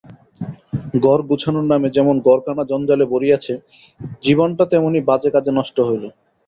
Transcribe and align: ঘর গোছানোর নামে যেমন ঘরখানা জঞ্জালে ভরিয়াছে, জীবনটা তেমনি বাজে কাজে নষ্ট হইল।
ঘর 1.01 1.19
গোছানোর 1.29 1.65
নামে 1.65 1.87
যেমন 1.89 2.15
ঘরখানা 2.19 2.63
জঞ্জালে 2.63 3.05
ভরিয়াছে, 3.05 3.53
জীবনটা 4.23 4.63
তেমনি 4.65 4.99
বাজে 5.09 5.29
কাজে 5.35 5.51
নষ্ট 5.59 5.77
হইল। 5.87 6.03